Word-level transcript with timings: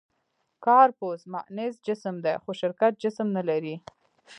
«کارپوس» 0.65 1.21
معنس 1.33 1.73
جسم 1.87 2.15
دی؛ 2.23 2.33
خو 2.43 2.49
شرکت 2.61 2.93
جسم 3.03 3.27
نهلري. 3.35 3.75